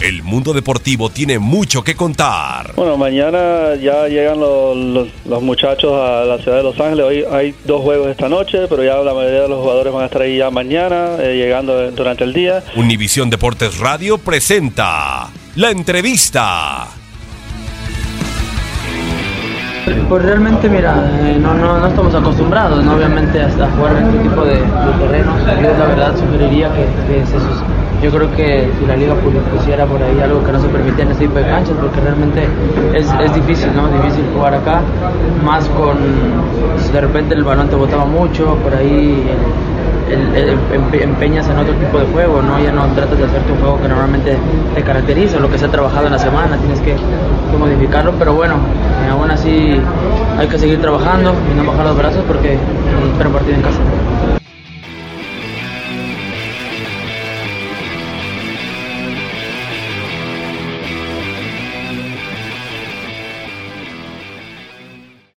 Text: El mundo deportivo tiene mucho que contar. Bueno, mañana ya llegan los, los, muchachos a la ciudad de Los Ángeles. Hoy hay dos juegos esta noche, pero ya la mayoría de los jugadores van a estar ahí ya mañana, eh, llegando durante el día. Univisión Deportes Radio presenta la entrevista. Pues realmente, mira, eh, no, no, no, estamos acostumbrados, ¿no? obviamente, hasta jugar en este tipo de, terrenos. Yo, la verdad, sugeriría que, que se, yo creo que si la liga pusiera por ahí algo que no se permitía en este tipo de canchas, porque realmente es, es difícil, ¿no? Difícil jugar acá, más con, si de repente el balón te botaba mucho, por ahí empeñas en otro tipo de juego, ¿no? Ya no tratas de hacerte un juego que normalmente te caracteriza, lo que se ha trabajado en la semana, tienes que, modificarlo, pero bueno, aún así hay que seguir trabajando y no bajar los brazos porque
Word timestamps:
El 0.00 0.22
mundo 0.22 0.54
deportivo 0.54 1.10
tiene 1.10 1.38
mucho 1.38 1.84
que 1.84 1.94
contar. 1.94 2.72
Bueno, 2.74 2.96
mañana 2.96 3.74
ya 3.74 4.08
llegan 4.08 4.40
los, 4.40 4.74
los, 5.26 5.42
muchachos 5.42 5.92
a 5.92 6.24
la 6.24 6.38
ciudad 6.38 6.56
de 6.56 6.62
Los 6.62 6.80
Ángeles. 6.80 7.04
Hoy 7.04 7.24
hay 7.30 7.54
dos 7.66 7.82
juegos 7.82 8.08
esta 8.08 8.26
noche, 8.26 8.60
pero 8.66 8.82
ya 8.82 8.96
la 8.96 9.12
mayoría 9.12 9.42
de 9.42 9.48
los 9.48 9.60
jugadores 9.60 9.92
van 9.92 10.04
a 10.04 10.06
estar 10.06 10.22
ahí 10.22 10.38
ya 10.38 10.50
mañana, 10.50 11.16
eh, 11.18 11.36
llegando 11.36 11.90
durante 11.90 12.24
el 12.24 12.32
día. 12.32 12.64
Univisión 12.76 13.28
Deportes 13.28 13.78
Radio 13.78 14.16
presenta 14.16 15.28
la 15.56 15.70
entrevista. 15.70 16.88
Pues 20.08 20.22
realmente, 20.22 20.66
mira, 20.70 21.10
eh, 21.24 21.36
no, 21.38 21.52
no, 21.52 21.78
no, 21.78 21.86
estamos 21.86 22.14
acostumbrados, 22.14 22.82
¿no? 22.84 22.94
obviamente, 22.94 23.42
hasta 23.42 23.70
jugar 23.72 23.96
en 23.96 24.06
este 24.06 24.18
tipo 24.20 24.44
de, 24.46 24.54
terrenos. 24.54 25.40
Yo, 25.40 25.78
la 25.78 25.86
verdad, 25.86 26.16
sugeriría 26.18 26.72
que, 26.72 26.86
que 27.12 27.26
se, 27.26 27.38
yo 28.02 28.10
creo 28.10 28.30
que 28.32 28.68
si 28.78 28.86
la 28.86 28.96
liga 28.96 29.14
pusiera 29.14 29.84
por 29.86 30.02
ahí 30.02 30.20
algo 30.20 30.42
que 30.44 30.52
no 30.52 30.60
se 30.60 30.68
permitía 30.68 31.04
en 31.04 31.10
este 31.10 31.26
tipo 31.26 31.38
de 31.38 31.44
canchas, 31.44 31.74
porque 31.80 32.00
realmente 32.00 32.46
es, 32.94 33.06
es 33.22 33.34
difícil, 33.34 33.70
¿no? 33.74 33.88
Difícil 33.88 34.24
jugar 34.34 34.54
acá, 34.54 34.80
más 35.44 35.68
con, 35.68 35.98
si 36.78 36.92
de 36.92 37.00
repente 37.00 37.34
el 37.34 37.44
balón 37.44 37.68
te 37.68 37.76
botaba 37.76 38.06
mucho, 38.06 38.56
por 38.56 38.74
ahí 38.74 39.26
empeñas 40.92 41.48
en 41.48 41.58
otro 41.58 41.74
tipo 41.74 41.98
de 41.98 42.06
juego, 42.06 42.42
¿no? 42.42 42.58
Ya 42.58 42.72
no 42.72 42.86
tratas 42.94 43.18
de 43.18 43.24
hacerte 43.24 43.52
un 43.52 43.58
juego 43.58 43.80
que 43.80 43.88
normalmente 43.88 44.36
te 44.74 44.82
caracteriza, 44.82 45.38
lo 45.38 45.50
que 45.50 45.58
se 45.58 45.66
ha 45.66 45.70
trabajado 45.70 46.06
en 46.06 46.12
la 46.12 46.18
semana, 46.18 46.56
tienes 46.56 46.80
que, 46.80 46.96
modificarlo, 47.58 48.12
pero 48.18 48.32
bueno, 48.32 48.54
aún 49.10 49.30
así 49.30 49.78
hay 50.38 50.46
que 50.46 50.58
seguir 50.58 50.80
trabajando 50.80 51.34
y 51.52 51.56
no 51.56 51.70
bajar 51.70 51.86
los 51.86 51.98
brazos 51.98 52.24
porque 52.26 52.56